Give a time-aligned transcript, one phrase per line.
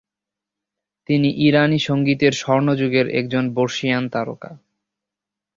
[1.09, 4.51] তিনি ইরানি সঙ্গীতের স্বর্ণযুগের একজন বর্ষীয়ান তারকা।